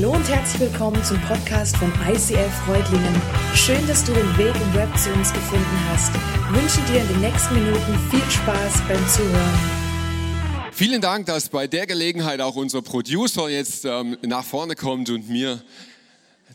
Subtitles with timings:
[0.00, 3.20] Hallo und herzlich willkommen zum Podcast von ICF Freudlingen.
[3.56, 6.12] Schön, dass du den Weg im Web zu uns gefunden hast.
[6.14, 10.70] Ich wünsche dir in den nächsten Minuten viel Spaß beim Zuhören.
[10.70, 15.28] Vielen Dank, dass bei der Gelegenheit auch unser Producer jetzt ähm, nach vorne kommt und
[15.28, 15.64] mir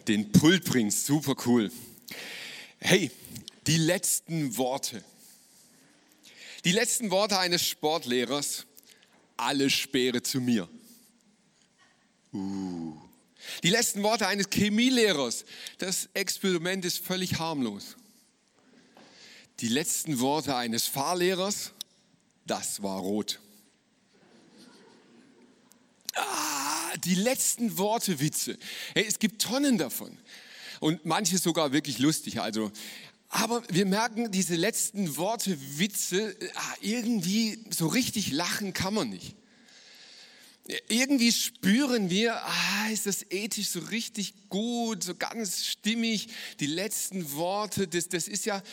[0.08, 0.94] den Pult bringt.
[0.94, 1.70] Super cool.
[2.80, 3.12] Hey,
[3.68, 5.04] die letzten Worte.
[6.64, 8.66] Die letzten Worte eines Sportlehrers.
[9.36, 10.70] Alle Speere zu mir.
[12.32, 13.03] Uh.
[13.62, 15.46] Die letzten Worte eines Chemielehrers.
[15.78, 17.96] Das Experiment ist völlig harmlos.
[19.60, 21.72] Die letzten Worte eines Fahrlehrers.
[22.46, 23.40] Das war rot.
[26.16, 28.58] Ah, die letzten Worte Witze.
[28.94, 30.18] Hey, es gibt Tonnen davon.
[30.80, 32.42] Und manche sogar wirklich lustig.
[32.42, 32.72] Also,
[33.30, 39.36] aber wir merken, diese letzten Worte Witze, ah, irgendwie so richtig lachen kann man nicht
[40.88, 46.30] irgendwie spüren wir, ah, ist das ethisch so richtig gut, so ganz stimmig.
[46.62, 48.64] Die letzten Worte, das, das ist ja,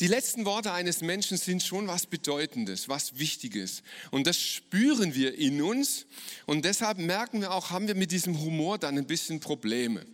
[0.00, 3.82] die letzten Worte eines Menschen sind schon was Bedeutendes, was Wichtiges.
[4.10, 6.06] Und das spüren wir in uns.
[6.46, 10.06] Und deshalb merken wir auch, haben wir mit diesem Humor dann ein bisschen Probleme.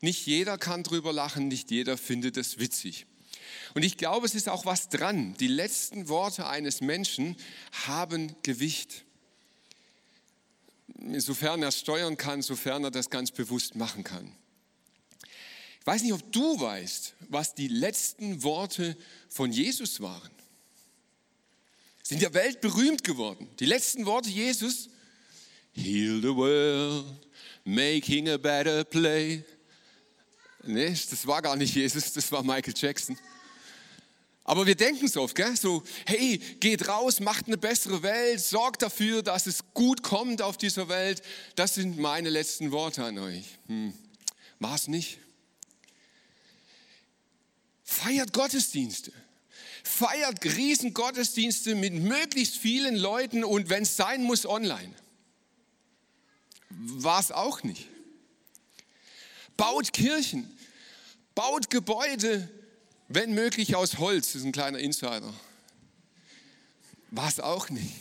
[0.00, 3.06] Nicht jeder kann drüber lachen, nicht jeder findet es witzig.
[3.74, 5.34] Und ich glaube, es ist auch was dran.
[5.38, 7.36] Die letzten Worte eines Menschen
[7.86, 9.04] haben Gewicht
[11.18, 14.32] sofern er steuern kann, sofern er das ganz bewusst machen kann.
[15.80, 18.96] Ich weiß nicht, ob du weißt, was die letzten Worte
[19.28, 20.30] von Jesus waren.
[22.02, 23.48] Sind ja weltberühmt geworden.
[23.60, 24.88] Die letzten Worte Jesus,
[25.72, 27.04] Heal the world,
[27.64, 29.44] making a better play.
[30.62, 33.18] Nee, das war gar nicht Jesus, das war Michael Jackson.
[34.46, 35.56] Aber wir denken so oft, gell?
[35.56, 40.58] so, hey, geht raus, macht eine bessere Welt, sorgt dafür, dass es gut kommt auf
[40.58, 41.22] dieser Welt.
[41.56, 43.58] Das sind meine letzten Worte an euch.
[43.68, 43.94] Hm.
[44.58, 45.18] War es nicht?
[47.84, 49.12] Feiert Gottesdienste.
[49.82, 54.94] Feiert Riesengottesdienste mit möglichst vielen Leuten und wenn es sein muss, online.
[56.68, 57.88] War es auch nicht.
[59.56, 60.50] Baut Kirchen,
[61.34, 62.48] baut Gebäude,
[63.14, 65.32] wenn möglich aus Holz, das ist ein kleiner Insider.
[67.10, 67.94] War es auch nicht.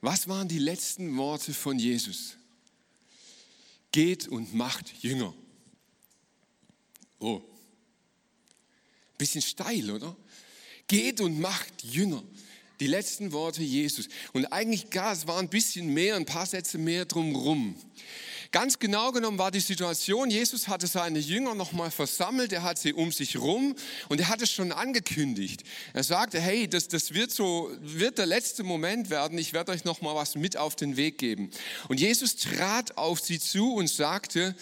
[0.00, 2.36] Was waren die letzten Worte von Jesus?
[3.90, 5.34] Geht und macht Jünger.
[7.18, 7.42] Oh,
[9.16, 10.16] bisschen steil, oder?
[10.86, 12.22] Geht und macht Jünger.
[12.80, 14.08] Die letzten Worte Jesus.
[14.32, 17.74] Und eigentlich gar, es war ein bisschen mehr, ein paar Sätze mehr drumherum.
[18.54, 22.92] Ganz genau genommen war die Situation, Jesus hatte seine Jünger nochmal versammelt, er hat sie
[22.92, 23.74] um sich rum
[24.08, 25.64] und er hat es schon angekündigt.
[25.92, 29.84] Er sagte, hey, das, das wird so, wird der letzte Moment werden, ich werde euch
[29.84, 31.50] nochmal was mit auf den Weg geben.
[31.88, 34.54] Und Jesus trat auf sie zu und sagte,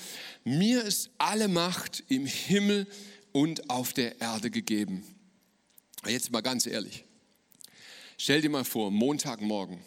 [0.42, 2.86] mir ist alle Macht im Himmel
[3.32, 5.04] und auf der Erde gegeben.
[6.06, 7.04] Jetzt mal ganz ehrlich.
[8.16, 9.80] Stell dir mal vor, Montagmorgen,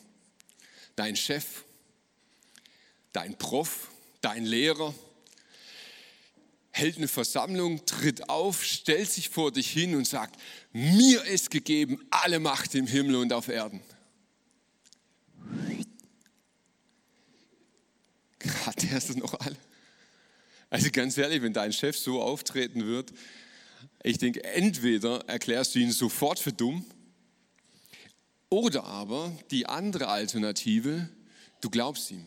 [0.95, 1.63] dein Chef,
[3.11, 3.89] dein Prof,
[4.25, 4.93] dein Lehrer,
[6.71, 10.41] hält eine Versammlung, tritt auf, stellt sich vor dich hin und sagt,
[10.73, 13.81] mir ist gegeben alle Macht im Himmel und auf Erden.
[18.65, 19.55] Hat er es noch alle?
[20.71, 23.13] Also ganz ehrlich, wenn dein Chef so auftreten wird,
[24.03, 26.83] ich denke, entweder erklärst du ihn sofort für dumm
[28.49, 31.09] oder aber die andere Alternative,
[31.61, 32.25] du glaubst ihm.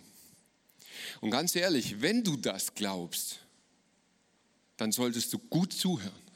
[1.21, 3.41] Und ganz ehrlich, wenn du das glaubst,
[4.77, 6.29] dann solltest du gut zuhören.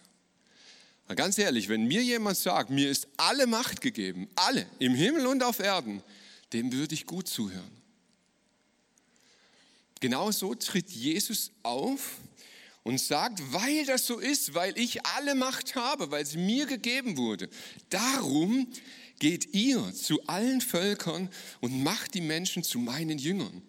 [1.07, 5.27] Weil ganz ehrlich, wenn mir jemand sagt, mir ist alle Macht gegeben, alle, im Himmel
[5.27, 6.03] und auf Erden,
[6.53, 7.83] dem würde ich gut zuhören.
[10.01, 12.19] Genauso tritt Jesus auf
[12.83, 17.17] und sagt, weil das so ist, weil ich alle Macht habe, weil sie mir gegeben
[17.17, 17.49] wurde,
[17.89, 18.67] darum
[19.21, 21.31] geht ihr zu allen Völkern
[21.61, 23.63] und macht die Menschen zu meinen Jüngern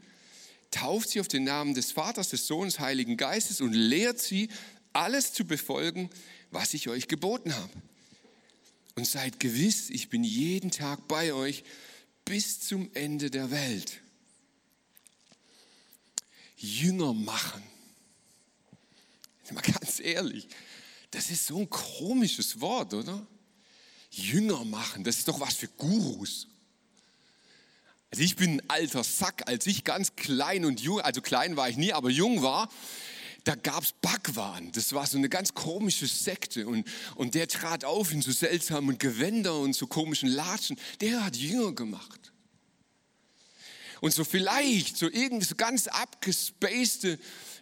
[0.74, 4.50] tauft sie auf den Namen des Vaters, des Sohnes, Heiligen Geistes und lehrt sie,
[4.92, 6.10] alles zu befolgen,
[6.52, 7.74] was ich euch geboten habe.
[8.96, 11.64] Und seid gewiss, ich bin jeden Tag bei euch
[12.26, 14.02] bis zum Ende der Welt.
[16.58, 17.64] Jünger machen.
[19.52, 20.48] Mal ganz ehrlich,
[21.12, 23.28] das ist so ein komisches Wort, oder?
[24.10, 26.48] Jünger machen, das ist doch was für Gurus.
[28.14, 31.68] Also ich bin ein alter Sack, als ich ganz klein und jung, also klein war
[31.68, 32.70] ich nie, aber jung war,
[33.44, 34.72] da gab es Bhagwan.
[34.72, 36.68] Das war so eine ganz komische Sekte.
[36.68, 40.78] Und, und der trat auf in so seltsamen Gewänder und so komischen Latschen.
[41.02, 42.32] Der hat Jünger gemacht.
[44.00, 47.18] Und so vielleicht, so irgendwie so ganz abgespacede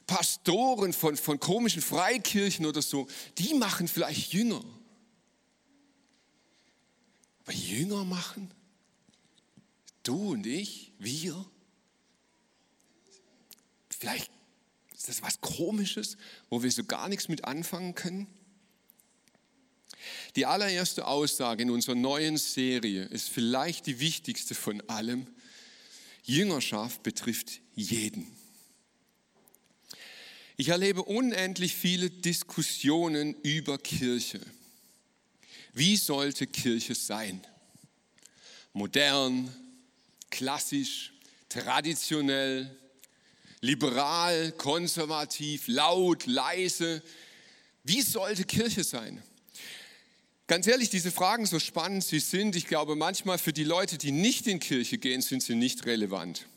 [0.06, 3.08] Pastoren von, von komischen Freikirchen oder so,
[3.38, 4.66] die machen vielleicht Jünger.
[7.46, 8.52] Aber Jünger machen?
[10.04, 11.46] Du und ich, wir?
[13.90, 14.32] Vielleicht
[14.96, 16.18] ist das was Komisches,
[16.50, 18.28] wo wir so gar nichts mit anfangen können?
[20.36, 25.28] Die allererste Aussage in unserer neuen Serie ist vielleicht die wichtigste von allem.
[26.24, 28.28] Jüngerschaft betrifft jeden.
[30.58, 34.40] Ich erlebe unendlich viele Diskussionen über Kirche.
[35.74, 37.42] Wie sollte Kirche sein?
[38.74, 39.54] Modern,
[40.32, 41.14] klassisch,
[41.50, 42.76] traditionell,
[43.62, 47.04] liberal, konservativ, laut, leise.
[47.84, 49.22] Wie sollte Kirche sein?
[50.48, 54.12] Ganz ehrlich, diese Fragen, so spannend sie sind, ich glaube manchmal für die Leute, die
[54.12, 56.48] nicht in Kirche gehen, sind sie nicht relevant.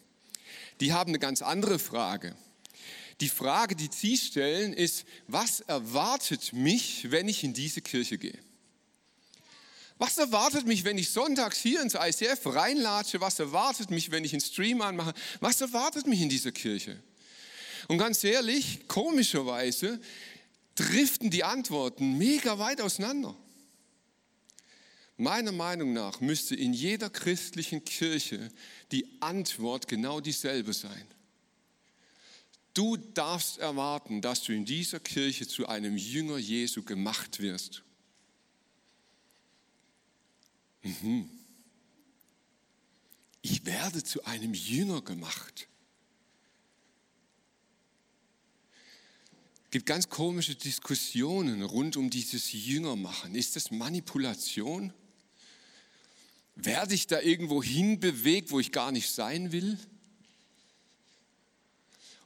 [0.81, 2.35] Die haben eine ganz andere Frage.
[3.21, 8.39] Die Frage, die sie stellen, ist, was erwartet mich, wenn ich in diese Kirche gehe?
[9.99, 13.21] Was erwartet mich, wenn ich sonntags hier ins ICF reinlatsche?
[13.21, 15.15] Was erwartet mich, wenn ich einen Stream anmache?
[15.41, 17.01] Was erwartet mich in dieser Kirche?
[17.87, 20.01] Und ganz ehrlich, komischerweise
[20.75, 23.37] driften die Antworten mega weit auseinander.
[25.17, 28.51] Meiner Meinung nach müsste in jeder christlichen Kirche
[28.91, 31.07] die Antwort genau dieselbe sein.
[32.73, 37.85] Du darfst erwarten, dass du in dieser Kirche zu einem Jünger Jesu gemacht wirst.
[40.85, 41.29] Mhm.
[43.43, 45.69] Ich werde zu einem Jünger gemacht.
[49.65, 53.35] Es gibt ganz komische Diskussionen rund um dieses Jüngermachen.
[53.35, 54.93] Ist das Manipulation?
[56.55, 59.77] Werde ich da irgendwo hinbewegt, wo ich gar nicht sein will?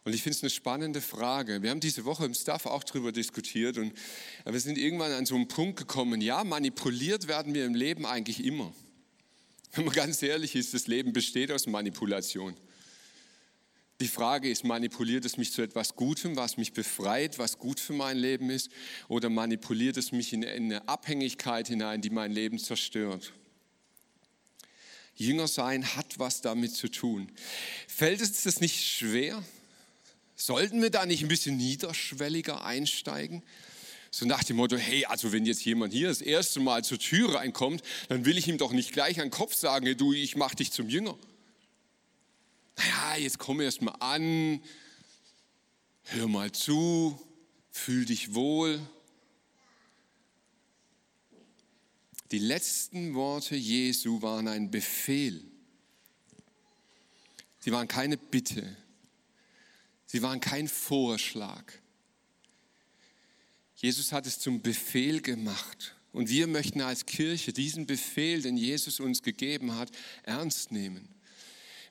[0.09, 1.63] Und ich finde es eine spannende Frage.
[1.63, 3.93] Wir haben diese Woche im Staff auch darüber diskutiert und
[4.47, 8.43] wir sind irgendwann an so einen Punkt gekommen, ja, manipuliert werden wir im Leben eigentlich
[8.43, 8.73] immer.
[9.75, 12.57] Wenn man ganz ehrlich ist, das Leben besteht aus Manipulation.
[14.01, 17.93] Die Frage ist, manipuliert es mich zu etwas Gutem, was mich befreit, was gut für
[17.93, 18.71] mein Leben ist,
[19.09, 23.35] oder manipuliert es mich in eine Abhängigkeit hinein, die mein Leben zerstört?
[25.17, 27.31] Jünger sein hat was damit zu tun.
[27.87, 29.45] Fällt es das nicht schwer?
[30.41, 33.43] Sollten wir da nicht ein bisschen niederschwelliger einsteigen?
[34.11, 37.35] So nach dem Motto, hey, also wenn jetzt jemand hier das erste Mal zur Tür
[37.35, 40.37] reinkommt, dann will ich ihm doch nicht gleich an den Kopf sagen, hey, du, ich
[40.37, 41.19] mach dich zum Jünger.
[42.77, 44.63] Naja, jetzt komm erst mal an,
[46.05, 47.21] hör mal zu,
[47.71, 48.81] fühl dich wohl
[52.31, 55.43] Die letzten Worte Jesu waren ein Befehl.
[57.61, 58.77] Sie waren keine Bitte.
[60.09, 61.63] Sie waren kein Vorschlag.
[63.77, 65.95] Jesus hat es zum Befehl gemacht.
[66.13, 69.91] Und wir möchten als Kirche diesen Befehl, den Jesus uns gegeben hat,
[70.25, 71.09] ernst nehmen.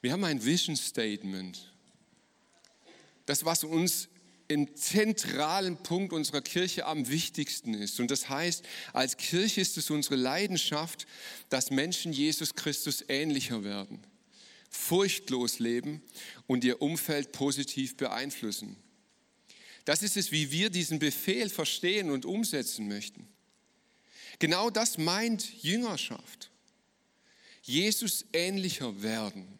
[0.02, 1.72] Wir haben ein Vision Statement.
[3.28, 4.10] Das, was uns
[4.48, 8.00] im zentralen Punkt unserer Kirche am wichtigsten ist.
[8.00, 11.06] Und das heißt, als Kirche ist es unsere Leidenschaft,
[11.50, 14.00] dass Menschen Jesus Christus ähnlicher werden,
[14.70, 16.02] furchtlos leben
[16.46, 18.76] und ihr Umfeld positiv beeinflussen.
[19.86, 23.28] Das ist es, wie wir diesen Befehl verstehen und umsetzen möchten.
[24.40, 26.52] Genau das meint Jüngerschaft.
[27.62, 29.58] Jesus ähnlicher werden.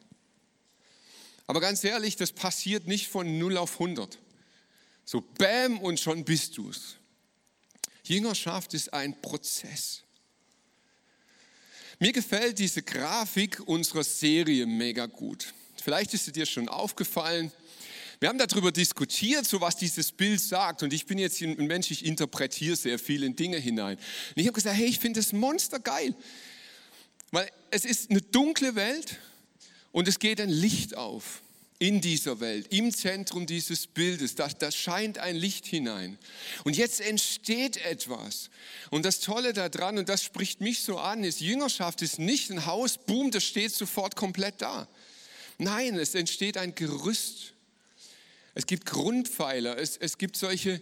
[1.48, 4.20] Aber ganz ehrlich, das passiert nicht von 0 auf 100.
[5.06, 6.98] So bam und schon bist du es.
[8.04, 10.04] Jüngerschaft ist ein Prozess.
[12.00, 15.54] Mir gefällt diese Grafik unserer Serie mega gut.
[15.82, 17.52] Vielleicht ist sie dir schon aufgefallen.
[18.20, 20.84] Wir haben darüber diskutiert, so was dieses Bild sagt.
[20.84, 23.98] Und ich bin jetzt ein Mensch, ich interpretiere sehr viele Dinge hinein.
[23.98, 26.14] Und ich habe gesagt, hey, ich finde das Monster geil.
[27.32, 29.18] Weil es ist eine dunkle Welt
[29.92, 31.42] und es geht ein Licht auf
[31.80, 34.36] in dieser Welt, im Zentrum dieses Bildes.
[34.36, 36.18] Da, da scheint ein Licht hinein.
[36.64, 38.50] Und jetzt entsteht etwas.
[38.90, 42.66] Und das Tolle daran, und das spricht mich so an, ist, Jüngerschaft ist nicht ein
[42.66, 44.88] Haus, boom, das steht sofort komplett da.
[45.60, 47.54] Nein, es entsteht ein Gerüst.
[48.56, 50.82] Es gibt Grundpfeiler, es, es gibt solche,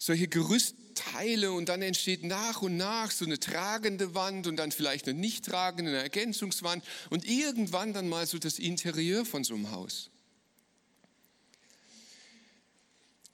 [0.00, 5.06] solche Gerüstteile und dann entsteht nach und nach so eine tragende Wand und dann vielleicht
[5.06, 9.70] eine nicht tragende, eine Ergänzungswand und irgendwann dann mal so das Interieur von so einem
[9.70, 10.10] Haus.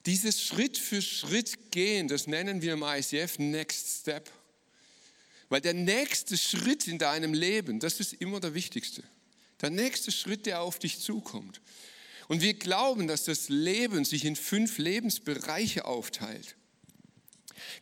[0.06, 4.30] Dieses Schritt für Schritt gehen, das nennen wir im ICF Next Step.
[5.50, 9.02] Weil der nächste Schritt in deinem Leben, das ist immer der wichtigste.
[9.60, 11.60] Der nächste Schritt, der auf dich zukommt.
[12.28, 16.56] Und wir glauben, dass das Leben sich in fünf Lebensbereiche aufteilt.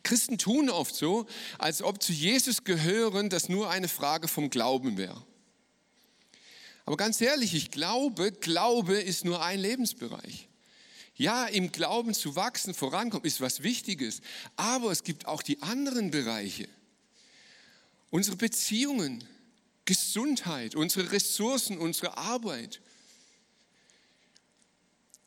[0.03, 1.25] Christen tun oft so,
[1.57, 5.23] als ob zu Jesus gehören das nur eine Frage vom Glauben wäre.
[6.85, 10.48] Aber ganz ehrlich, ich glaube, Glaube ist nur ein Lebensbereich.
[11.19, 14.21] Ja, im Glauben zu wachsen, vorankommen, ist was Wichtiges.
[14.55, 16.69] Aber es gibt auch die anderen Bereiche.
[18.09, 19.25] Unsere Beziehungen,
[19.83, 22.79] Gesundheit, unsere Ressourcen, unsere Arbeit.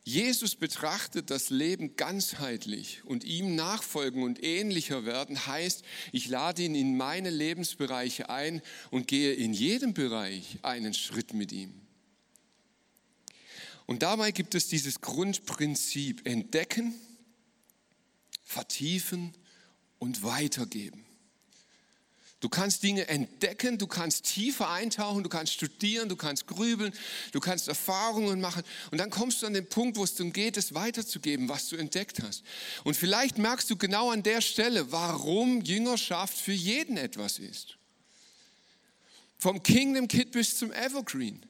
[0.02, 6.74] Jesus betrachtet das Leben ganzheitlich und ihm nachfolgen und ähnlicher werden heißt, ich lade ihn
[6.74, 11.81] in meine Lebensbereiche ein und gehe in jedem Bereich einen Schritt mit ihm.
[13.92, 16.94] Und dabei gibt es dieses Grundprinzip, entdecken,
[18.42, 19.34] vertiefen
[19.98, 21.04] und weitergeben.
[22.40, 26.94] Du kannst Dinge entdecken, du kannst tiefer eintauchen, du kannst studieren, du kannst grübeln,
[27.32, 30.56] du kannst Erfahrungen machen und dann kommst du an den Punkt, wo es darum geht,
[30.56, 32.44] es weiterzugeben, was du entdeckt hast.
[32.84, 37.76] Und vielleicht merkst du genau an der Stelle, warum Jüngerschaft für jeden etwas ist.
[39.36, 41.44] Vom Kingdom Kid bis zum Evergreen.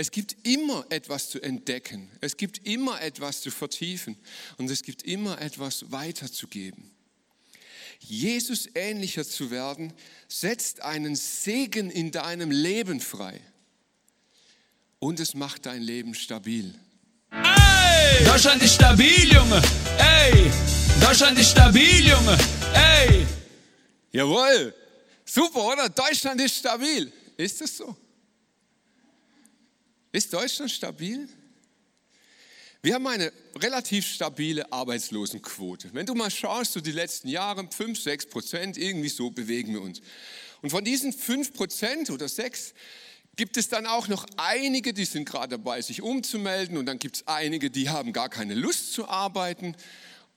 [0.00, 4.16] Es gibt immer etwas zu entdecken, es gibt immer etwas zu vertiefen
[4.56, 6.90] und es gibt immer etwas weiterzugeben.
[7.98, 9.92] Jesus ähnlicher zu werden,
[10.26, 13.42] setzt einen Segen in deinem Leben frei.
[15.00, 16.74] Und es macht dein Leben stabil.
[17.30, 18.24] Ey!
[18.24, 19.60] Deutschland ist stabil, Junge.
[19.98, 20.50] Ey!
[20.98, 22.38] Deutschland ist stabil, Junge.
[22.72, 23.26] Ey!
[24.12, 24.74] Jawohl.
[25.26, 25.90] Super, oder?
[25.90, 27.12] Deutschland ist stabil.
[27.36, 27.94] Ist es so?
[30.12, 31.28] Ist Deutschland stabil?
[32.82, 35.90] Wir haben eine relativ stabile Arbeitslosenquote.
[35.92, 39.82] Wenn du mal schaust, so die letzten Jahre, 5, 6 Prozent, irgendwie so bewegen wir
[39.82, 40.00] uns.
[40.62, 42.72] Und von diesen 5 Prozent oder 6
[43.36, 46.78] gibt es dann auch noch einige, die sind gerade dabei, sich umzumelden.
[46.78, 49.76] Und dann gibt es einige, die haben gar keine Lust zu arbeiten.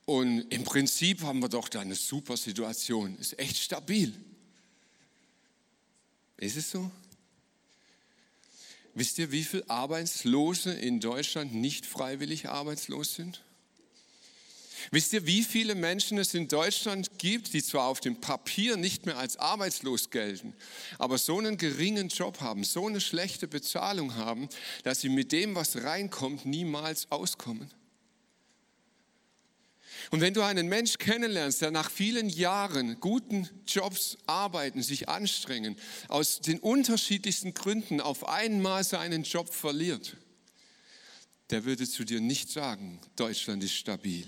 [0.05, 3.17] Und im Prinzip haben wir doch da eine super Situation.
[3.19, 4.13] Ist echt stabil.
[6.37, 6.91] Ist es so?
[8.95, 13.41] Wisst ihr, wie viele Arbeitslose in Deutschland nicht freiwillig arbeitslos sind?
[14.91, 19.05] Wisst ihr, wie viele Menschen es in Deutschland gibt, die zwar auf dem Papier nicht
[19.05, 20.53] mehr als arbeitslos gelten,
[20.99, 24.49] aber so einen geringen Job haben, so eine schlechte Bezahlung haben,
[24.83, 27.71] dass sie mit dem, was reinkommt, niemals auskommen?
[30.11, 35.75] Und wenn du einen Mensch kennenlernst, der nach vielen Jahren guten Jobs arbeiten, sich anstrengen,
[36.07, 40.17] aus den unterschiedlichsten Gründen auf einmal seinen Job verliert,
[41.49, 44.27] der würde zu dir nicht sagen, Deutschland ist stabil.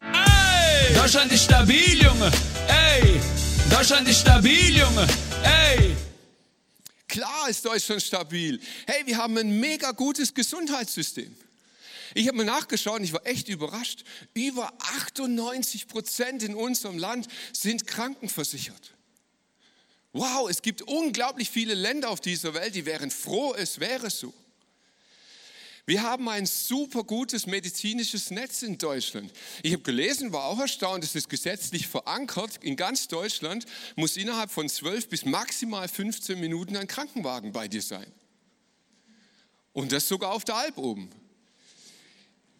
[0.00, 0.94] Ey!
[0.94, 2.30] Deutschland ist stabil, Junge.
[2.68, 3.20] Ey!
[3.70, 5.06] Deutschland ist stabil, Junge.
[5.44, 5.96] Ey!
[7.06, 8.60] Klar ist Deutschland stabil.
[8.86, 11.34] Hey, wir haben ein mega gutes Gesundheitssystem.
[12.14, 14.04] Ich habe mal nachgeschaut und ich war echt überrascht.
[14.34, 18.94] Über 98 Prozent in unserem Land sind krankenversichert.
[20.12, 24.32] Wow, es gibt unglaublich viele Länder auf dieser Welt, die wären froh, es wäre so.
[25.88, 29.32] Wir haben ein super gutes medizinisches Netz in Deutschland.
[29.62, 32.58] Ich habe gelesen, war auch erstaunt, es ist gesetzlich verankert.
[32.62, 33.64] In ganz Deutschland
[33.96, 38.12] muss innerhalb von 12 bis maximal 15 Minuten ein Krankenwagen bei dir sein.
[39.72, 41.08] Und das sogar auf der Alp oben.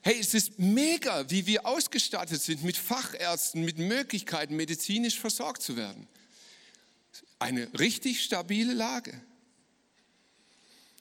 [0.09, 5.77] Hey, es ist mega, wie wir ausgestattet sind mit Fachärzten, mit Möglichkeiten, medizinisch versorgt zu
[5.77, 6.09] werden.
[7.39, 9.21] Eine richtig stabile Lage.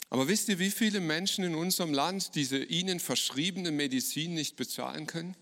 [0.09, 5.07] Aber wisst ihr, wie viele Menschen in unserem Land diese ihnen verschriebene Medizin nicht bezahlen
[5.07, 5.37] können?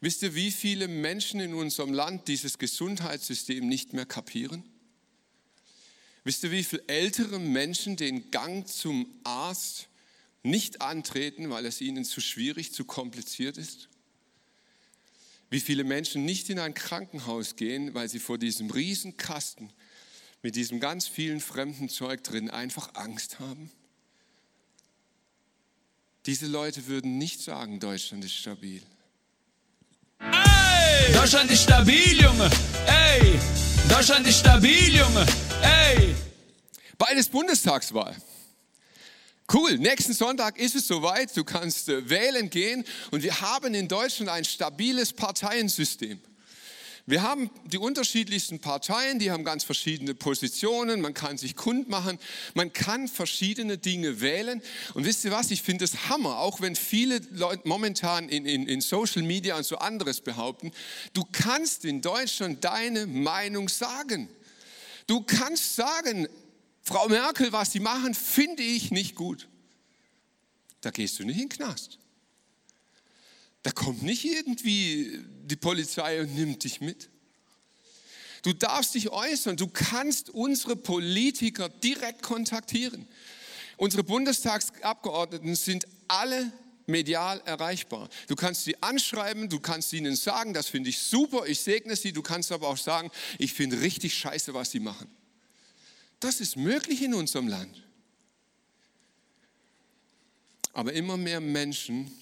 [0.00, 4.64] Wisst ihr, wie viele Menschen in unserem Land dieses Gesundheitssystem nicht mehr kapieren?
[6.24, 9.89] Wisst ihr, wie viele ältere Menschen den Gang zum Arzt
[10.42, 13.88] nicht antreten, weil es ihnen zu schwierig, zu kompliziert ist?
[15.50, 19.72] Wie viele Menschen nicht in ein Krankenhaus gehen, weil sie vor diesem Riesenkasten
[20.42, 23.70] mit diesem ganz vielen fremden Zeug drin einfach Angst haben?
[26.26, 28.82] Diese Leute würden nicht sagen, Deutschland ist stabil.
[30.20, 31.12] Ey!
[31.14, 32.50] Deutschland ist stabil, Junge.
[32.86, 33.38] Ey!
[33.88, 35.26] Deutschland ist stabil, Junge.
[35.62, 36.14] Ey!
[36.96, 38.14] Beides Bundestagswahl.
[39.52, 43.88] Cool, nächsten Sonntag ist es soweit, du kannst äh, wählen gehen und wir haben in
[43.88, 46.20] Deutschland ein stabiles Parteiensystem.
[47.06, 52.20] Wir haben die unterschiedlichsten Parteien, die haben ganz verschiedene Positionen, man kann sich kundmachen,
[52.54, 54.62] man kann verschiedene Dinge wählen.
[54.94, 58.68] Und wisst ihr was, ich finde es Hammer, auch wenn viele Leute momentan in, in,
[58.68, 60.70] in Social Media und so anderes behaupten,
[61.12, 64.28] du kannst in Deutschland deine Meinung sagen.
[65.08, 66.28] Du kannst sagen,
[66.82, 69.48] Frau Merkel, was Sie machen, finde ich nicht gut.
[70.80, 71.98] Da gehst du nicht in den Knast.
[73.62, 77.10] Da kommt nicht irgendwie die Polizei und nimmt dich mit.
[78.42, 79.56] Du darfst dich äußern.
[79.56, 83.06] Du kannst unsere Politiker direkt kontaktieren.
[83.76, 86.50] Unsere Bundestagsabgeordneten sind alle
[86.86, 88.08] medial erreichbar.
[88.26, 92.12] Du kannst sie anschreiben, du kannst ihnen sagen, das finde ich super, ich segne sie.
[92.12, 95.08] Du kannst aber auch sagen, ich finde richtig scheiße, was sie machen.
[96.20, 97.82] Das ist möglich in unserem Land.
[100.72, 102.12] Aber immer mehr Menschen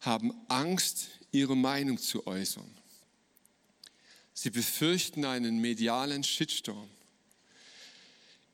[0.00, 2.70] haben Angst, ihre Meinung zu äußern.
[4.32, 6.88] Sie befürchten einen medialen Shitstorm.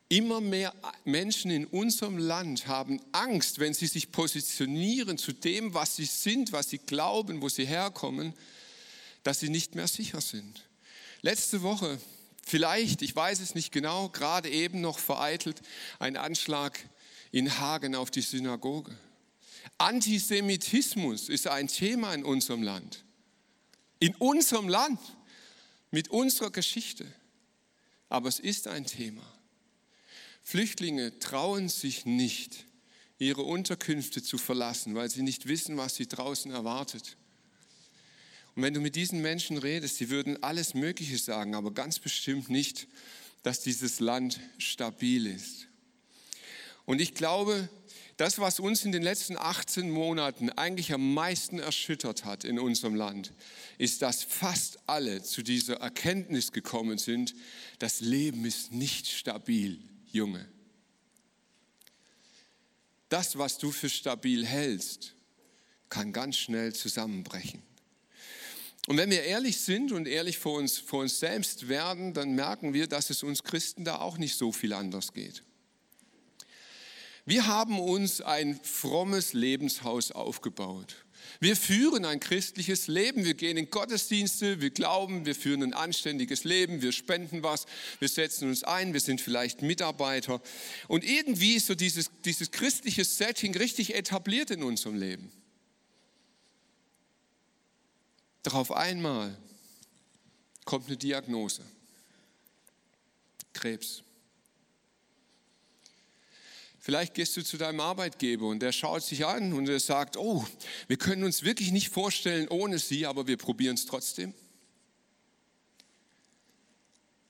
[0.08, 5.96] Immer mehr Menschen in unserem Land haben Angst, wenn sie sich positionieren zu dem, was
[5.96, 8.34] sie sind, was sie glauben, wo sie herkommen,
[9.22, 10.66] dass sie nicht mehr sicher sind.
[11.22, 12.00] Letzte Woche,
[12.50, 15.62] vielleicht, ich weiß es nicht genau, gerade eben noch vereitelt,
[15.98, 16.78] ein Anschlag
[17.30, 18.96] in Hagen auf die Synagoge.
[19.78, 23.04] Antisemitismus ist ein Thema in unserem Land.
[24.00, 24.98] In unserem Land,
[25.90, 27.06] mit unserer Geschichte.
[28.08, 29.22] Aber es ist ein Thema.
[30.42, 32.66] Flüchtlinge trauen sich nicht,
[33.18, 37.16] ihre Unterkünfte zu verlassen, weil sie nicht wissen, was sie draußen erwartet.
[38.54, 42.50] Und wenn du mit diesen Menschen redest, sie würden alles Mögliche sagen, aber ganz bestimmt
[42.50, 42.88] nicht,
[43.42, 45.68] dass dieses Land stabil ist.
[46.84, 47.68] Und ich glaube,
[48.20, 52.94] das, was uns in den letzten 18 Monaten eigentlich am meisten erschüttert hat in unserem
[52.94, 53.32] Land,
[53.78, 57.34] ist, dass fast alle zu dieser Erkenntnis gekommen sind,
[57.78, 59.78] das Leben ist nicht stabil,
[60.12, 60.46] Junge.
[63.08, 65.14] Das, was du für stabil hältst,
[65.88, 67.62] kann ganz schnell zusammenbrechen.
[68.86, 72.72] Und wenn wir ehrlich sind und ehrlich vor uns, vor uns selbst werden, dann merken
[72.72, 75.42] wir, dass es uns Christen da auch nicht so viel anders geht.
[77.26, 80.96] Wir haben uns ein frommes Lebenshaus aufgebaut.
[81.38, 86.44] Wir führen ein christliches Leben, wir gehen in Gottesdienste, wir glauben, wir führen ein anständiges
[86.44, 87.66] Leben, wir spenden was,
[87.98, 90.40] wir setzen uns ein, wir sind vielleicht Mitarbeiter.
[90.88, 95.30] Und irgendwie ist so dieses, dieses christliche Setting richtig etabliert in unserem Leben.
[98.42, 99.36] Doch auf einmal
[100.64, 101.62] kommt eine Diagnose.
[103.52, 104.02] Krebs.
[106.78, 110.46] Vielleicht gehst du zu deinem Arbeitgeber und der schaut sich an und er sagt, oh,
[110.88, 114.32] wir können uns wirklich nicht vorstellen ohne sie, aber wir probieren es trotzdem.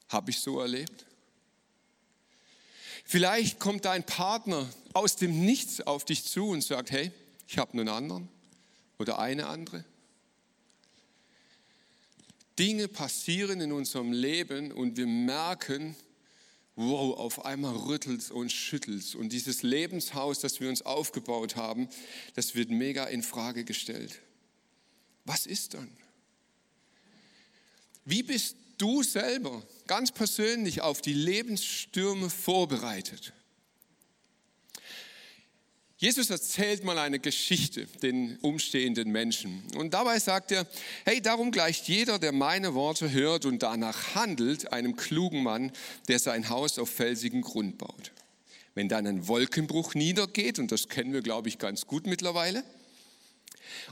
[0.08, 1.04] Habe ich so erlebt.
[3.04, 7.10] Vielleicht kommt dein Partner aus dem Nichts auf dich zu und sagt, hey,
[7.48, 8.28] ich habe einen anderen
[8.98, 9.84] oder eine andere.
[12.60, 15.96] Dinge passieren in unserem Leben und wir merken,
[16.76, 21.88] wow, auf einmal rüttelt und schüttelt und dieses Lebenshaus, das wir uns aufgebaut haben,
[22.34, 24.20] das wird mega in Frage gestellt.
[25.24, 25.90] Was ist dann?
[28.04, 33.32] Wie bist du selber ganz persönlich auf die Lebensstürme vorbereitet?
[36.00, 39.62] Jesus erzählt mal eine Geschichte den umstehenden Menschen.
[39.76, 40.66] Und dabei sagt er,
[41.04, 45.72] hey, darum gleicht jeder, der meine Worte hört und danach handelt, einem klugen Mann,
[46.08, 48.12] der sein Haus auf felsigen Grund baut.
[48.74, 52.64] Wenn dann ein Wolkenbruch niedergeht, und das kennen wir, glaube ich, ganz gut mittlerweile,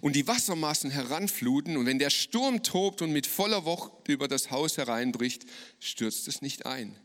[0.00, 4.50] und die Wassermassen heranfluten, und wenn der Sturm tobt und mit voller Wucht über das
[4.50, 5.44] Haus hereinbricht,
[5.78, 6.96] stürzt es nicht ein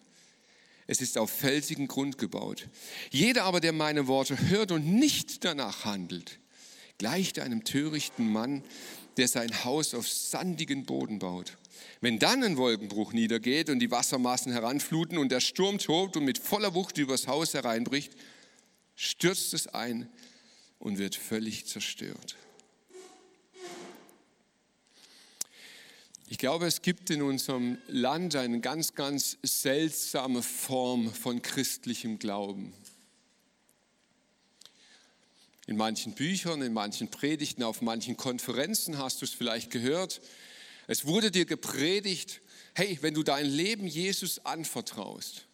[0.87, 2.67] es ist auf felsigen Grund gebaut.
[3.11, 6.39] Jeder aber, der meine Worte hört und nicht danach handelt,
[6.97, 8.63] gleicht einem törichten Mann,
[9.17, 11.57] der sein Haus auf sandigen Boden baut.
[12.01, 16.37] Wenn dann ein Wolkenbruch niedergeht und die Wassermassen heranfluten und der Sturm tobt und mit
[16.37, 18.13] voller Wucht übers Haus hereinbricht,
[18.95, 20.09] stürzt es ein
[20.79, 22.35] und wird völlig zerstört.
[26.33, 32.73] Ich glaube, es gibt in unserem Land eine ganz, ganz seltsame Form von christlichem Glauben.
[35.67, 40.21] In manchen Büchern, in manchen Predigten, auf manchen Konferenzen hast du es vielleicht gehört.
[40.87, 42.41] Es wurde dir gepredigt,
[42.73, 45.45] hey, wenn du dein Leben Jesus anvertraust,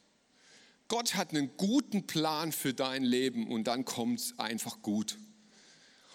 [0.88, 5.18] Gott hat einen guten Plan für dein Leben und dann kommt es einfach gut.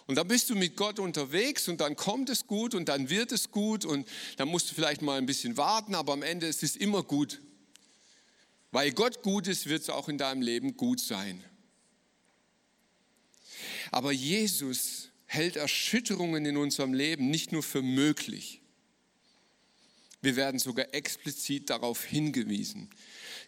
[0.07, 3.33] Und dann bist du mit Gott unterwegs und dann kommt es gut und dann wird
[3.33, 6.63] es gut und dann musst du vielleicht mal ein bisschen warten, aber am Ende ist
[6.63, 7.41] es immer gut.
[8.71, 11.43] Weil Gott gut ist, wird es auch in deinem Leben gut sein.
[13.91, 18.61] Aber Jesus hält Erschütterungen in unserem Leben nicht nur für möglich.
[20.21, 22.91] Wir werden sogar explizit darauf hingewiesen.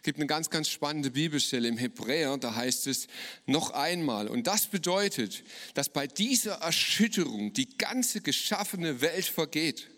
[0.07, 3.07] Es gibt eine ganz, ganz spannende Bibelstelle im Hebräer, da heißt es
[3.45, 4.29] noch einmal.
[4.29, 5.43] Und das bedeutet,
[5.73, 9.89] dass bei dieser Erschütterung die ganze geschaffene Welt vergeht.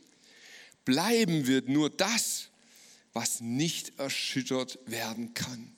[0.83, 2.47] Bleiben wird nur das,
[3.13, 5.75] was nicht erschüttert werden kann.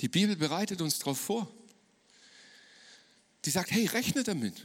[0.00, 1.52] Die Bibel bereitet uns darauf vor.
[3.46, 4.64] Die sagt, hey, rechne damit.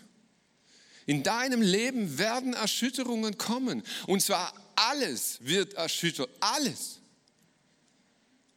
[1.08, 3.82] In deinem Leben werden Erschütterungen kommen.
[4.06, 6.30] Und zwar alles wird erschüttert.
[6.39, 6.98] Alles.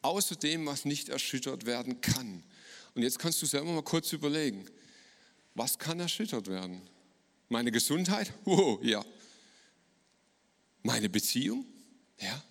[0.03, 2.43] Außer dem, was nicht erschüttert werden kann.
[2.93, 4.65] Und jetzt kannst du selber mal kurz überlegen,
[5.55, 6.81] was kann erschüttert werden?
[7.49, 8.31] Meine Gesundheit?
[8.45, 9.03] Wow, ja.
[10.83, 11.65] Meine Beziehung?
[12.19, 12.43] Ja.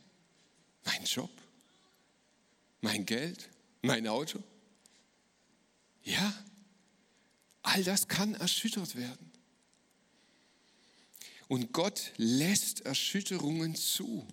[0.84, 1.30] Mein Job?
[2.80, 3.48] Mein Geld?
[3.82, 4.42] Mein Auto?
[6.02, 6.32] Ja.
[7.62, 9.30] All das kann erschüttert werden.
[11.48, 14.26] Und Gott lässt Erschütterungen zu.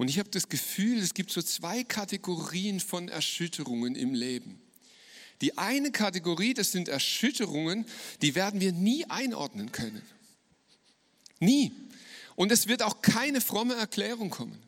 [0.00, 4.58] Und ich habe das Gefühl, es gibt so zwei Kategorien von Erschütterungen im Leben.
[5.42, 7.84] Die eine Kategorie, das sind Erschütterungen,
[8.22, 10.00] die werden wir nie einordnen können.
[11.38, 11.72] Nie.
[12.34, 14.58] Und es wird auch keine fromme Erklärung kommen.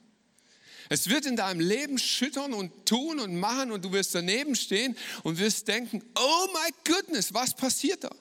[0.91, 4.95] Es wird in deinem Leben schüttern und tun und machen und du wirst daneben stehen
[5.23, 8.15] und wirst denken, oh my goodness, was passiert da?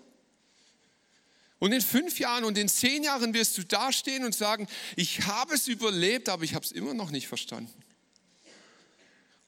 [1.62, 5.54] Und in fünf Jahren und in zehn Jahren wirst du dastehen und sagen, ich habe
[5.54, 7.84] es überlebt, aber ich habe es immer noch nicht verstanden.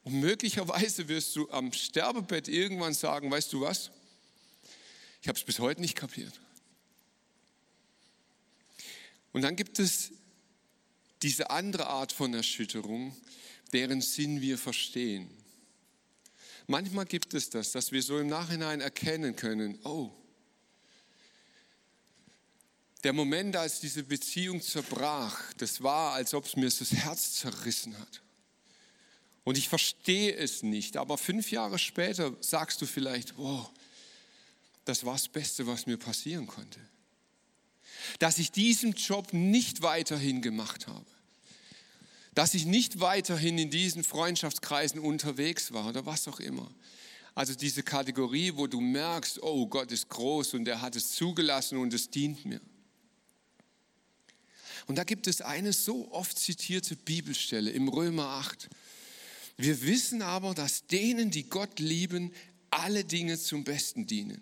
[0.03, 3.89] Und möglicherweise wirst du am Sterbebett irgendwann sagen, weißt du was?
[5.23, 6.39] Ich habe es bis heute nicht kapiert.
[9.31, 10.11] Und dann gibt es
[11.23, 13.17] diese andere Art von Erschütterung,
[13.71, 15.31] deren Sinn wir verstehen.
[16.67, 20.11] Manchmal gibt es das, dass wir so im Nachhinein erkennen können, oh,
[23.03, 27.97] der Moment, als diese Beziehung zerbrach, das war, als ob es mir das Herz zerrissen
[27.99, 28.21] hat.
[29.43, 33.69] Und ich verstehe es nicht, aber fünf Jahre später sagst du vielleicht, wow,
[34.85, 36.79] das war das Beste, was mir passieren konnte.
[38.19, 41.05] Dass ich diesen Job nicht weiterhin gemacht habe
[42.35, 46.69] dass ich nicht weiterhin in diesen Freundschaftskreisen unterwegs war oder was auch immer.
[47.35, 51.77] Also diese Kategorie, wo du merkst, oh Gott ist groß und er hat es zugelassen
[51.77, 52.61] und es dient mir.
[54.87, 58.69] Und da gibt es eine so oft zitierte Bibelstelle im Römer 8.
[59.57, 62.33] Wir wissen aber, dass denen, die Gott lieben,
[62.69, 64.41] alle Dinge zum Besten dienen.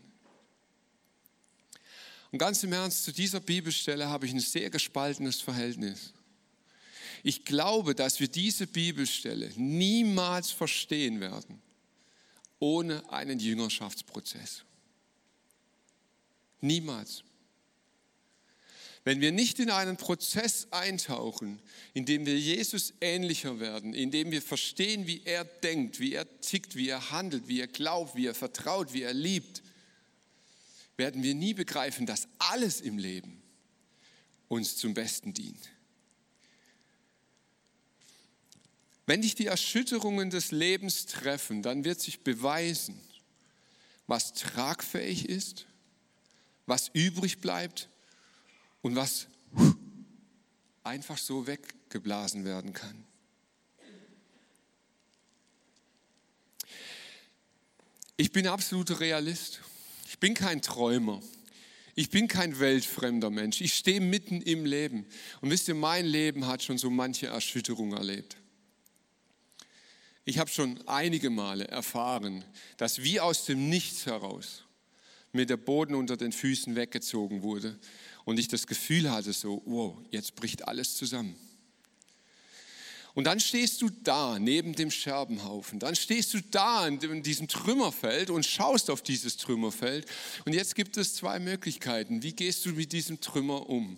[2.31, 6.13] Und ganz im Ernst, zu dieser Bibelstelle habe ich ein sehr gespaltenes Verhältnis.
[7.23, 11.61] Ich glaube, dass wir diese Bibelstelle niemals verstehen werden
[12.61, 14.63] ohne einen Jüngerschaftsprozess.
[16.61, 17.23] Niemals.
[19.03, 21.59] Wenn wir nicht in einen Prozess eintauchen,
[21.93, 26.27] in dem wir Jesus ähnlicher werden, in dem wir verstehen, wie er denkt, wie er
[26.41, 29.63] tickt, wie er handelt, wie er glaubt, wie er vertraut, wie er liebt,
[30.97, 33.41] werden wir nie begreifen, dass alles im Leben
[34.47, 35.71] uns zum Besten dient.
[39.07, 42.99] Wenn dich die Erschütterungen des Lebens treffen, dann wird sich beweisen,
[44.05, 45.65] was tragfähig ist,
[46.67, 47.89] was übrig bleibt
[48.81, 49.27] und was
[50.83, 53.05] einfach so weggeblasen werden kann.
[58.17, 59.61] Ich bin absoluter Realist.
[60.07, 61.21] Ich bin kein Träumer.
[61.95, 63.61] Ich bin kein weltfremder Mensch.
[63.61, 65.05] Ich stehe mitten im Leben.
[65.41, 68.37] Und wisst ihr, mein Leben hat schon so manche Erschütterung erlebt.
[70.23, 72.45] Ich habe schon einige Male erfahren,
[72.77, 74.65] dass wie aus dem Nichts heraus
[75.33, 77.79] mir der Boden unter den Füßen weggezogen wurde
[78.25, 81.35] und ich das Gefühl hatte, so, wow, jetzt bricht alles zusammen.
[83.13, 88.29] Und dann stehst du da neben dem Scherbenhaufen, dann stehst du da in diesem Trümmerfeld
[88.29, 90.05] und schaust auf dieses Trümmerfeld.
[90.45, 92.23] Und jetzt gibt es zwei Möglichkeiten.
[92.23, 93.97] Wie gehst du mit diesem Trümmer um?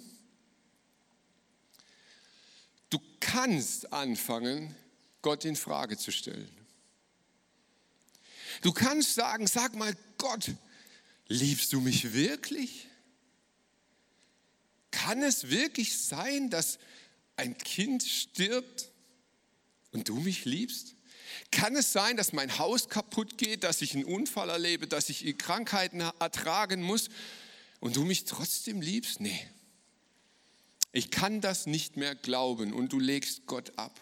[2.90, 4.76] Du kannst anfangen,
[5.22, 6.50] Gott in Frage zu stellen.
[8.62, 10.52] Du kannst sagen, sag mal, Gott,
[11.28, 12.88] liebst du mich wirklich?
[14.94, 16.78] Kann es wirklich sein, dass
[17.36, 18.92] ein Kind stirbt
[19.92, 20.96] und du mich liebst?
[21.52, 25.36] Kann es sein, dass mein Haus kaputt geht, dass ich einen Unfall erlebe, dass ich
[25.40, 27.10] Krankheiten ertragen muss
[27.80, 29.20] und du mich trotzdem liebst?
[29.20, 29.48] Nee.
[30.92, 34.00] Ich kann das nicht mehr glauben und du legst Gott ab.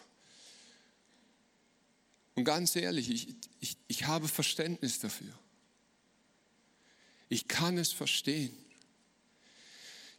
[2.36, 5.34] Und ganz ehrlich, ich, ich, ich habe Verständnis dafür.
[7.30, 8.54] Ich kann es verstehen.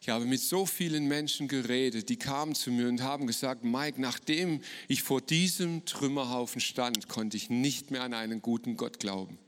[0.03, 4.01] Ich habe mit so vielen Menschen geredet, die kamen zu mir und haben gesagt, Mike,
[4.01, 9.39] nachdem ich vor diesem Trümmerhaufen stand, konnte ich nicht mehr an einen guten Gott glauben.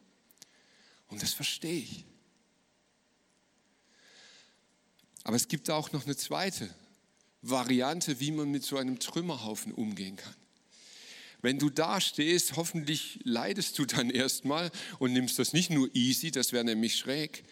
[1.08, 2.06] Und das verstehe ich.
[5.26, 6.74] Aber es gibt auch noch eine zweite
[7.42, 10.36] Variante, wie man mit so einem Trümmerhaufen umgehen kann.
[11.42, 16.32] Wenn du da stehst, hoffentlich leidest du dann erstmal und nimmst das nicht nur easy,
[16.32, 17.44] das wäre nämlich schräg,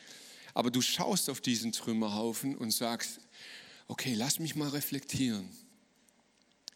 [0.54, 3.20] aber du schaust auf diesen Trümmerhaufen und sagst,
[3.88, 5.50] okay, lass mich mal reflektieren.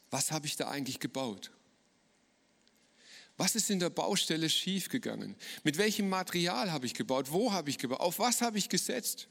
[0.09, 1.51] Was habe ich da eigentlich gebaut?
[3.37, 5.35] Was ist in der Baustelle schiefgegangen?
[5.63, 7.31] Mit welchem Material habe ich gebaut?
[7.31, 7.99] Wo habe ich gebaut?
[7.99, 9.27] Auf was habe ich gesetzt?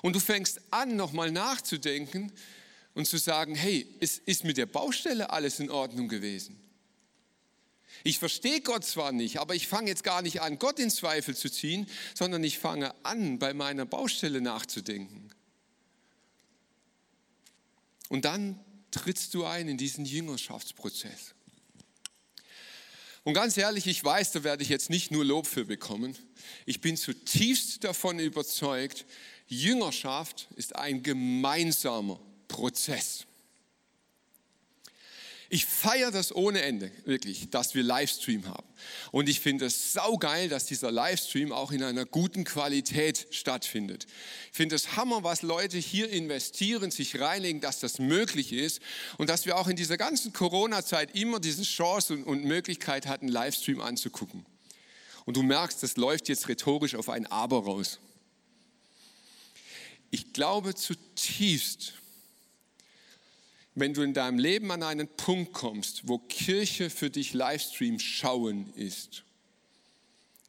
[0.00, 2.32] Und du fängst an, nochmal nachzudenken
[2.94, 6.58] und zu sagen, hey, ist, ist mit der Baustelle alles in Ordnung gewesen?
[8.04, 11.36] Ich verstehe Gott zwar nicht, aber ich fange jetzt gar nicht an, Gott in Zweifel
[11.36, 15.30] zu ziehen, sondern ich fange an, bei meiner Baustelle nachzudenken.
[18.08, 18.58] Und dann
[18.90, 21.34] trittst du ein in diesen Jüngerschaftsprozess.
[23.24, 26.16] Und ganz ehrlich, ich weiß, da werde ich jetzt nicht nur Lob für bekommen.
[26.64, 29.04] Ich bin zutiefst davon überzeugt,
[29.46, 33.27] Jüngerschaft ist ein gemeinsamer Prozess.
[35.50, 38.66] Ich feiere das ohne Ende, wirklich, dass wir Livestream haben.
[39.12, 44.06] Und ich finde es saugeil, dass dieser Livestream auch in einer guten Qualität stattfindet.
[44.50, 48.80] Ich finde es Hammer, was Leute hier investieren, sich reinlegen, dass das möglich ist
[49.16, 53.80] und dass wir auch in dieser ganzen Corona-Zeit immer diese Chance und Möglichkeit hatten, Livestream
[53.80, 54.44] anzugucken.
[55.24, 58.00] Und du merkst, das läuft jetzt rhetorisch auf ein Aber raus.
[60.10, 61.94] Ich glaube zutiefst,
[63.80, 68.72] wenn du in deinem Leben an einen Punkt kommst, wo Kirche für dich Livestream schauen
[68.74, 69.24] ist,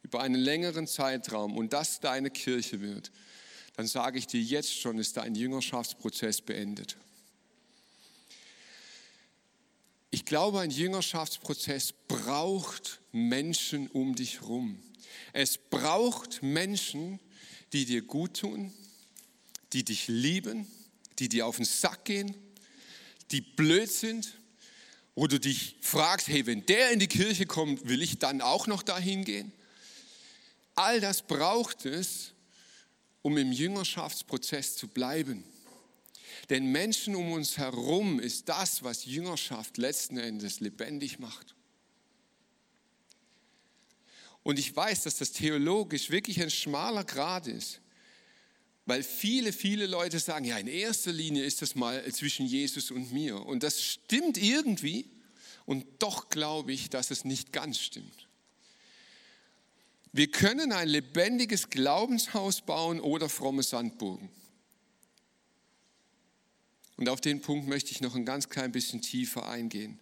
[0.02, 3.12] über einen längeren Zeitraum und das deine Kirche wird,
[3.76, 6.96] dann sage ich dir jetzt schon, ist dein Jüngerschaftsprozess beendet.
[10.10, 14.82] Ich glaube, ein Jüngerschaftsprozess braucht Menschen um dich herum.
[15.32, 17.20] Es braucht Menschen,
[17.72, 18.72] die dir gut tun,
[19.72, 20.66] die dich lieben,
[21.20, 22.34] die dir auf den Sack gehen,
[23.30, 24.38] die blöd sind,
[25.14, 28.66] wo du dich fragst, hey, wenn der in die Kirche kommt, will ich dann auch
[28.66, 29.52] noch dahin gehen?
[30.74, 32.32] All das braucht es,
[33.22, 35.44] um im Jüngerschaftsprozess zu bleiben.
[36.48, 41.54] Denn Menschen um uns herum ist das, was Jüngerschaft letzten Endes lebendig macht.
[44.42, 47.80] Und ich weiß, dass das theologisch wirklich ein schmaler Grad ist.
[48.90, 53.12] Weil viele, viele Leute sagen, ja, in erster Linie ist das mal zwischen Jesus und
[53.12, 53.40] mir.
[53.46, 55.08] Und das stimmt irgendwie.
[55.64, 58.26] Und doch glaube ich, dass es nicht ganz stimmt.
[60.10, 64.28] Wir können ein lebendiges Glaubenshaus bauen oder fromme Sandburgen.
[66.96, 70.00] Und auf den Punkt möchte ich noch ein ganz klein bisschen tiefer eingehen.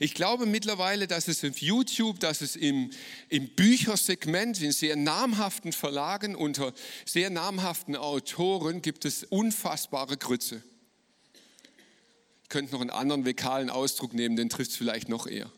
[0.00, 2.90] Ich glaube mittlerweile, dass es auf YouTube, dass es im,
[3.28, 6.72] im Büchersegment, in sehr namhaften Verlagen, unter
[7.04, 10.62] sehr namhaften Autoren gibt es unfassbare Grütze.
[12.42, 15.50] Ich könnte noch einen anderen vokalen Ausdruck nehmen, den trifft es vielleicht noch eher.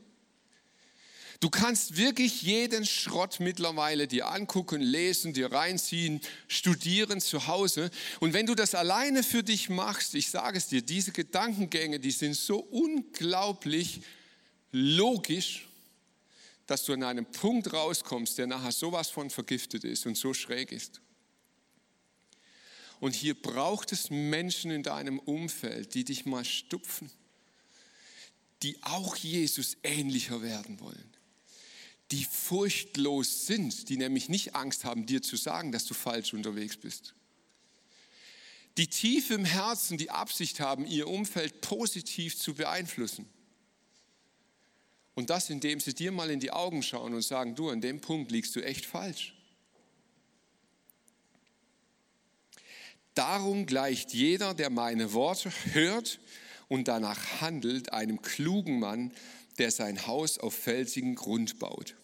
[1.45, 7.91] Du kannst wirklich jeden Schrott mittlerweile dir angucken, lesen, dir reinziehen, studieren zu Hause.
[8.21, 12.13] Und wenn du das alleine für dich machst, ich sage es dir, diese Gedankengänge, die
[12.13, 14.01] sind so unglaublich
[14.73, 15.69] logisch,
[16.67, 20.73] dass du an einem Punkt rauskommst, der nachher sowas von vergiftet ist und so schräg
[20.73, 21.03] ist.
[23.01, 27.11] Und hier braucht es Menschen in deinem Umfeld, die dich mal stupfen,
[28.63, 31.14] die auch Jesus ähnlicher werden wollen,
[32.11, 36.77] die furchtlos sind, die nämlich nicht Angst haben, dir zu sagen, dass du falsch unterwegs
[36.77, 37.15] bist.
[38.77, 43.27] Die tief im Herzen die Absicht haben, ihr Umfeld positiv zu beeinflussen.
[45.15, 48.01] Und das, indem sie dir mal in die Augen schauen und sagen, du, an dem
[48.01, 49.35] Punkt liegst du echt falsch.
[53.15, 56.19] Darum gleicht jeder, der meine Worte hört
[56.67, 59.13] und danach handelt, einem klugen Mann,
[59.59, 61.95] der sein Haus auf felsigen Grund baut.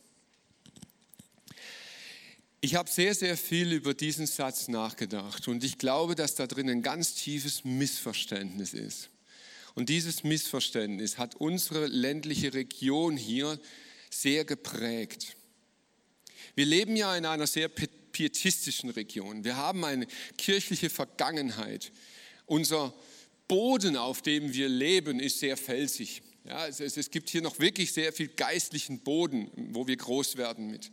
[2.62, 6.68] Ich habe sehr, sehr viel über diesen Satz nachgedacht und ich glaube, dass da drin
[6.68, 9.08] ein ganz tiefes Missverständnis ist.
[9.74, 13.58] Und dieses Missverständnis hat unsere ländliche Region hier
[14.10, 15.36] sehr geprägt.
[16.54, 19.44] Wir leben ja in einer sehr pietistischen Region.
[19.44, 21.92] Wir haben eine kirchliche Vergangenheit.
[22.46, 22.92] Unser
[23.48, 26.22] Boden, auf dem wir leben, ist sehr felsig.
[26.50, 30.68] Ja, es, es gibt hier noch wirklich sehr viel geistlichen Boden, wo wir groß werden
[30.68, 30.90] mit.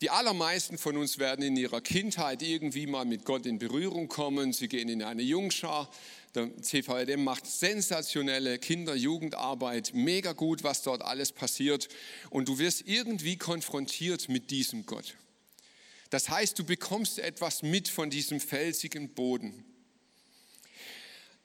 [0.00, 4.52] Die allermeisten von uns werden in ihrer Kindheit irgendwie mal mit Gott in Berührung kommen.
[4.52, 5.90] Sie gehen in eine Jungschar.
[6.36, 11.88] Der CVDM macht sensationelle Kinder-Jugendarbeit, mega gut, was dort alles passiert.
[12.30, 15.16] Und du wirst irgendwie konfrontiert mit diesem Gott.
[16.10, 19.64] Das heißt, du bekommst etwas mit von diesem felsigen Boden.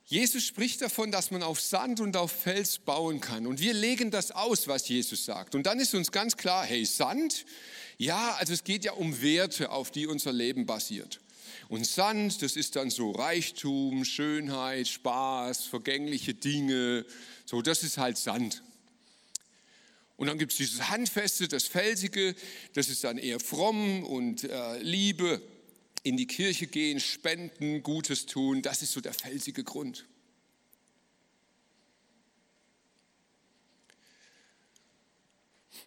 [0.09, 3.45] Jesus spricht davon, dass man auf Sand und auf Fels bauen kann.
[3.45, 5.53] Und wir legen das aus, was Jesus sagt.
[5.53, 7.45] Und dann ist uns ganz klar, hey, Sand,
[7.99, 11.19] ja, also es geht ja um Werte, auf die unser Leben basiert.
[11.67, 17.05] Und Sand, das ist dann so Reichtum, Schönheit, Spaß, vergängliche Dinge.
[17.45, 18.63] So, das ist halt Sand.
[20.17, 22.33] Und dann gibt es dieses Handfeste, das Felsige,
[22.73, 25.39] das ist dann eher fromm und äh, Liebe
[26.03, 30.05] in die Kirche gehen, spenden, Gutes tun, das ist so der felsige Grund.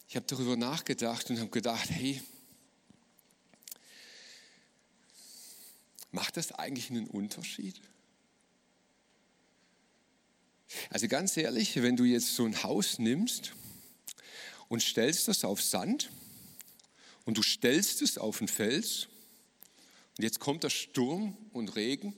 [0.09, 2.21] Ich habe darüber nachgedacht und habe gedacht, hey,
[6.11, 7.81] macht das eigentlich einen Unterschied?
[10.91, 13.55] Also ganz ehrlich, wenn du jetzt so ein Haus nimmst
[14.69, 16.11] und stellst das auf Sand
[17.25, 19.09] und du stellst es auf einen Fels
[20.19, 22.15] und jetzt kommt der Sturm und Regen.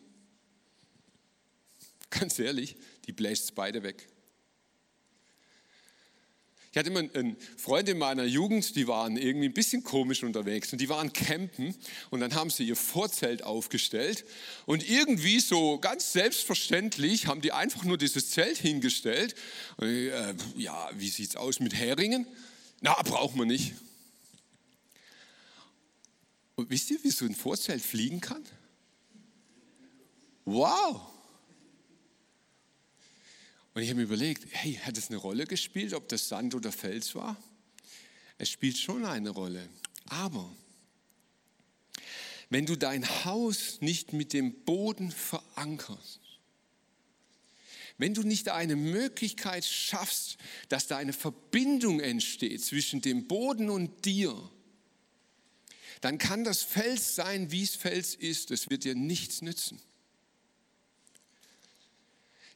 [2.10, 2.76] Ganz ehrlich,
[3.06, 4.08] die bläst es beide weg.
[6.74, 10.72] Ich hatte immer einen Freund in meiner Jugend, die waren irgendwie ein bisschen komisch unterwegs
[10.72, 11.72] und die waren campen
[12.10, 14.24] und dann haben sie ihr Vorzelt aufgestellt
[14.66, 19.36] und irgendwie so ganz selbstverständlich haben die einfach nur dieses Zelt hingestellt.
[19.76, 22.26] Und, äh, ja, wie sieht es aus mit Heringen?
[22.80, 23.74] Na, braucht man nicht.
[26.56, 28.44] Und wisst ihr, wie so ein Vorzelt fliegen kann?
[30.44, 31.00] Wow!
[33.74, 36.70] Und ich habe mir überlegt, hey, hat es eine Rolle gespielt, ob das Sand oder
[36.70, 37.36] Fels war?
[38.38, 39.68] Es spielt schon eine Rolle.
[40.06, 40.54] Aber
[42.50, 46.20] wenn du dein Haus nicht mit dem Boden verankerst,
[47.98, 50.36] wenn du nicht eine Möglichkeit schaffst,
[50.68, 54.36] dass da eine Verbindung entsteht zwischen dem Boden und dir,
[56.00, 58.50] dann kann das Fels sein, wie es Fels ist.
[58.50, 59.80] Es wird dir nichts nützen.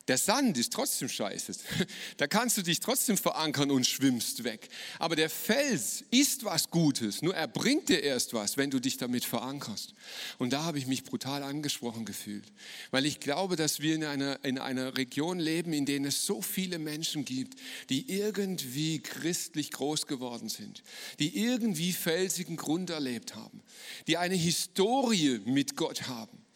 [0.09, 1.53] Der Sand ist trotzdem scheiße.
[2.17, 4.69] Da kannst du dich trotzdem verankern und schwimmst weg.
[4.99, 7.23] Aber der Fels ist was Gutes.
[7.23, 9.95] Nur er bringt dir erst was, wenn du dich damit verankerst.
[10.39, 12.47] Und da habe ich mich brutal angesprochen gefühlt.
[12.91, 16.41] Weil ich glaube, dass wir in einer, in einer Region leben, in der es so
[16.41, 17.59] viele Menschen gibt,
[17.91, 20.83] die irgendwie christlich groß geworden sind.
[21.19, 23.63] Die irgendwie felsigen Grund erlebt haben.
[24.07, 26.48] Die eine Historie mit Gott haben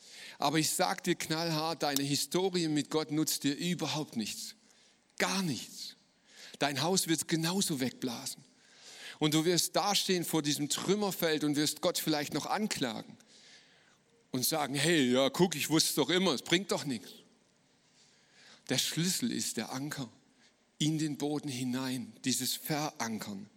[0.43, 4.55] aber ich sage dir knallhart, deine Historie mit Gott nutzt dir überhaupt nichts.
[5.19, 5.97] Gar nichts.
[6.59, 8.45] Dein Haus wird genauso wegblasen.
[9.19, 13.17] Und du wirst dastehen vor diesem Trümmerfeld und wirst Gott vielleicht noch anklagen
[14.33, 17.13] und sagen, hey, ja, guck, ich wusste es doch immer, es bringt doch nichts.
[18.69, 20.09] Der Schlüssel ist der Anker
[20.79, 23.49] in den Boden hinein, dieses Verankern.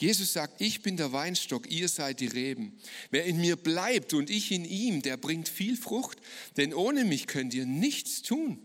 [0.00, 2.80] Jesus sagt, ich bin der Weinstock, ihr seid die Reben.
[3.10, 6.18] Wer in mir bleibt und ich in ihm, der bringt viel Frucht,
[6.56, 8.58] denn ohne mich könnt ihr nichts tun.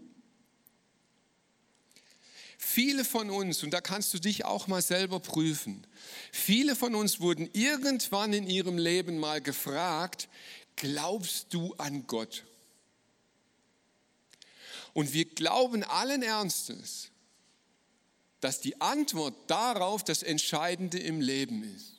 [2.57, 5.85] Viele von uns, und da kannst du dich auch mal selber prüfen,
[6.31, 10.29] viele von uns wurden irgendwann in ihrem Leben mal gefragt,
[10.77, 12.45] glaubst du an Gott?
[14.93, 17.11] Und wir glauben allen Ernstes,
[18.45, 21.95] dass die Antwort darauf das Entscheidende im Leben ist.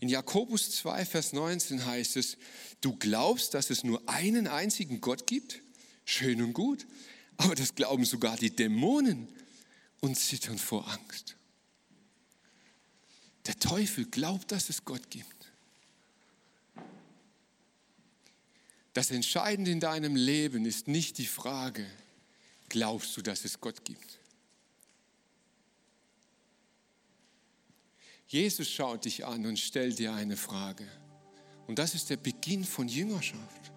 [0.00, 2.36] In Jakobus 2, Vers 19 heißt es,
[2.80, 5.60] du glaubst, dass es nur einen einzigen Gott gibt?
[6.04, 6.88] Schön und gut,
[7.36, 9.28] aber das glauben sogar die Dämonen
[10.00, 11.36] und zittern vor Angst.
[13.46, 15.52] Der Teufel glaubt, dass es Gott gibt.
[18.92, 21.86] Das Entscheidende in deinem Leben ist nicht die Frage,
[22.74, 24.18] glaubst du, dass es Gott gibt?
[28.26, 30.84] Jesus schaut dich an und stellt dir eine Frage.
[31.68, 33.72] Und das ist der Beginn von Jüngerschaft.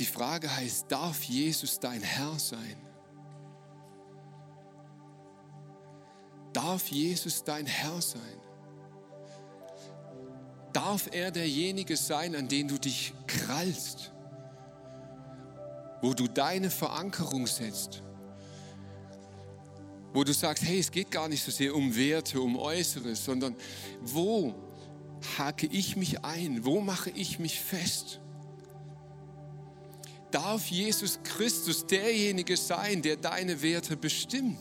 [0.00, 2.76] Die Frage heißt, darf Jesus dein Herr sein?
[6.52, 8.40] Darf Jesus dein Herr sein?
[10.72, 14.12] Darf er derjenige sein, an den du dich krallst?
[16.02, 18.02] Wo du deine Verankerung setzt,
[20.12, 23.54] wo du sagst, hey, es geht gar nicht so sehr um Werte, um Äußeres, sondern
[24.00, 24.54] wo
[25.36, 28.20] hake ich mich ein, wo mache ich mich fest?
[30.30, 34.58] Darf Jesus Christus derjenige sein, der deine Werte bestimmt?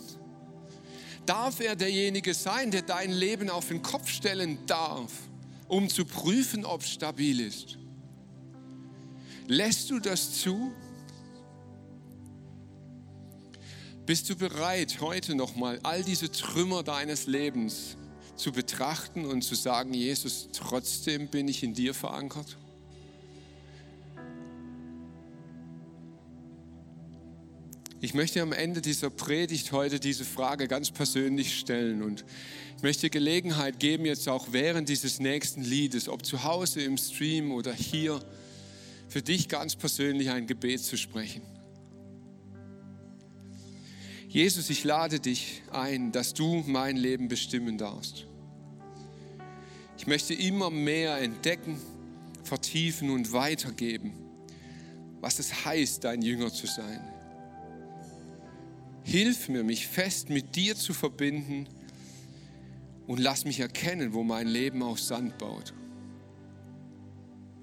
[1.25, 5.11] Darf er derjenige sein, der dein Leben auf den Kopf stellen darf,
[5.67, 7.77] um zu prüfen, ob es stabil ist?
[9.47, 10.71] Lässt du das zu?
[14.08, 17.97] Bist du bereit, heute nochmal all diese Trümmer deines Lebens
[18.38, 22.55] zu betrachten und zu sagen, Jesus, trotzdem bin ich in dir verankert?
[27.99, 32.24] Ich möchte am Ende dieser Predigt heute diese Frage ganz persönlich stellen und
[32.78, 37.51] ich möchte Gelegenheit geben, jetzt auch während dieses nächsten Liedes, ob zu Hause im Stream
[37.51, 38.22] oder hier,
[39.10, 41.57] für dich ganz persönlich ein Gebet zu sprechen.
[44.38, 48.27] Jesus, ich lade dich ein, dass du mein Leben bestimmen darfst.
[49.97, 51.81] Ich möchte immer mehr entdecken,
[52.43, 54.13] vertiefen und weitergeben,
[55.21, 57.01] was es heißt, dein Jünger zu sein.
[59.01, 61.67] Hilf mir, mich fest mit dir zu verbinden
[63.07, 65.73] und lass mich erkennen, wo mein Leben auf Sand baut.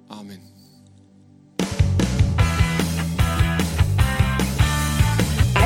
[0.09, 0.54] Amen.